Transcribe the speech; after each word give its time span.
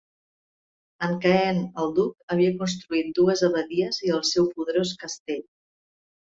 En 1.07 1.11
Caen, 1.25 1.59
el 1.83 1.93
Duc 1.99 2.33
havia 2.37 2.55
construït 2.63 3.13
dues 3.21 3.45
abadies 3.51 4.03
i 4.09 4.13
el 4.19 4.27
seu 4.33 4.51
poderós 4.59 4.99
castell. 5.07 5.49